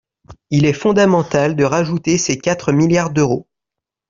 Il 0.49 0.65
est 0.65 0.73
fondamental 0.73 1.55
de 1.55 1.63
rajouter 1.63 2.17
ces 2.17 2.39
quatre 2.39 2.71
milliards 2.71 3.11
d’euros. 3.11 3.45